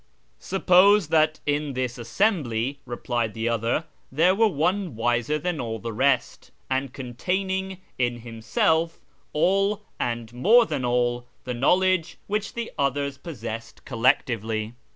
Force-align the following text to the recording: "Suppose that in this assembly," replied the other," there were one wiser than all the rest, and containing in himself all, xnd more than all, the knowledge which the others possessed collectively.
"Suppose 0.39 1.09
that 1.09 1.39
in 1.45 1.73
this 1.73 1.99
assembly," 1.99 2.79
replied 2.87 3.35
the 3.35 3.47
other," 3.47 3.85
there 4.11 4.33
were 4.33 4.47
one 4.47 4.95
wiser 4.95 5.37
than 5.37 5.61
all 5.61 5.77
the 5.77 5.93
rest, 5.93 6.49
and 6.71 6.91
containing 6.91 7.81
in 7.99 8.21
himself 8.21 8.99
all, 9.31 9.83
xnd 9.99 10.33
more 10.33 10.65
than 10.65 10.83
all, 10.83 11.27
the 11.43 11.53
knowledge 11.53 12.17
which 12.25 12.55
the 12.55 12.71
others 12.79 13.19
possessed 13.19 13.85
collectively. 13.85 14.73